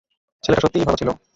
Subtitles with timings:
[0.43, 1.09] ছেলেটা সত্যিই ভালো ছিল।